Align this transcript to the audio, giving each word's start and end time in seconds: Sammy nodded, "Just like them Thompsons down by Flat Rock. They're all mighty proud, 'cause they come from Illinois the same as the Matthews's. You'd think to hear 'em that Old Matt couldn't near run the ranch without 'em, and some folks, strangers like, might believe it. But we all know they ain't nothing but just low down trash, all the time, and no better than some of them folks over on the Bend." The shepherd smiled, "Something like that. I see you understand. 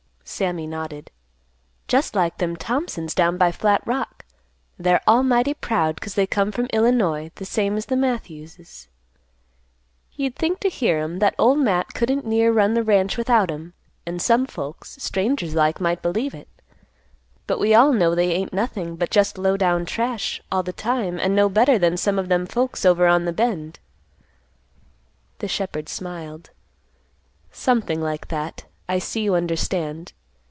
Sammy 0.23 0.65
nodded, 0.65 1.11
"Just 1.89 2.15
like 2.15 2.37
them 2.37 2.55
Thompsons 2.55 3.13
down 3.13 3.37
by 3.37 3.51
Flat 3.51 3.83
Rock. 3.85 4.23
They're 4.79 5.01
all 5.05 5.23
mighty 5.23 5.53
proud, 5.53 5.99
'cause 5.99 6.13
they 6.13 6.25
come 6.25 6.53
from 6.53 6.67
Illinois 6.71 7.31
the 7.35 7.43
same 7.43 7.75
as 7.75 7.87
the 7.87 7.97
Matthews's. 7.97 8.87
You'd 10.13 10.37
think 10.37 10.61
to 10.61 10.69
hear 10.69 10.99
'em 10.99 11.19
that 11.19 11.35
Old 11.37 11.59
Matt 11.59 11.93
couldn't 11.93 12.25
near 12.25 12.49
run 12.53 12.75
the 12.75 12.81
ranch 12.81 13.17
without 13.17 13.51
'em, 13.51 13.73
and 14.05 14.21
some 14.21 14.47
folks, 14.47 14.95
strangers 14.99 15.53
like, 15.53 15.81
might 15.81 16.01
believe 16.01 16.33
it. 16.33 16.47
But 17.45 17.59
we 17.59 17.73
all 17.75 17.91
know 17.91 18.15
they 18.15 18.31
ain't 18.31 18.53
nothing 18.53 18.95
but 18.95 19.09
just 19.11 19.37
low 19.37 19.57
down 19.57 19.85
trash, 19.85 20.41
all 20.49 20.63
the 20.63 20.71
time, 20.73 21.19
and 21.19 21.35
no 21.35 21.49
better 21.49 21.77
than 21.77 21.97
some 21.97 22.17
of 22.17 22.29
them 22.29 22.45
folks 22.45 22.85
over 22.85 23.05
on 23.05 23.25
the 23.25 23.33
Bend." 23.33 23.79
The 25.39 25.49
shepherd 25.49 25.89
smiled, 25.89 26.51
"Something 27.51 28.01
like 28.01 28.29
that. 28.29 28.63
I 28.87 28.97
see 28.97 29.23
you 29.23 29.35
understand. 29.35 30.13